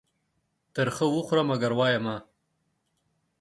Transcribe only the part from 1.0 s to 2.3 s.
وخوره، منگر وايه يې مه.